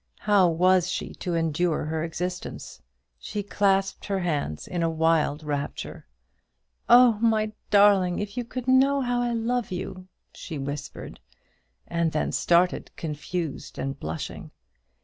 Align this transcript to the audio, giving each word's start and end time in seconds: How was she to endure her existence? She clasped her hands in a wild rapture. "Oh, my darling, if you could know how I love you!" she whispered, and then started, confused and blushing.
How 0.21 0.47
was 0.49 0.89
she 0.89 1.13
to 1.21 1.35
endure 1.35 1.85
her 1.85 2.03
existence? 2.03 2.81
She 3.19 3.43
clasped 3.43 4.05
her 4.07 4.17
hands 4.17 4.67
in 4.67 4.81
a 4.81 4.89
wild 4.89 5.43
rapture. 5.43 6.07
"Oh, 6.89 7.19
my 7.21 7.51
darling, 7.69 8.17
if 8.17 8.35
you 8.35 8.43
could 8.43 8.67
know 8.67 9.01
how 9.01 9.21
I 9.21 9.33
love 9.33 9.71
you!" 9.71 10.07
she 10.33 10.57
whispered, 10.57 11.19
and 11.85 12.11
then 12.13 12.31
started, 12.31 12.89
confused 12.95 13.77
and 13.77 13.99
blushing. 13.99 14.49